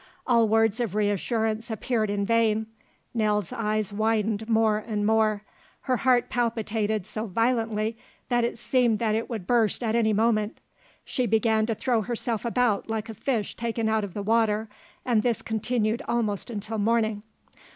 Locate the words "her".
5.81-5.97